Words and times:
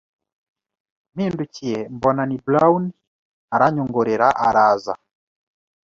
mpindukiye 1.13 1.79
mbona 1.95 2.21
ni 2.29 2.37
Brown 2.45 2.83
aranyongorera 3.55 4.27
araza 4.47 4.93